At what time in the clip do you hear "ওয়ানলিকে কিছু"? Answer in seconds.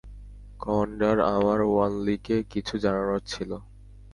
1.63-2.73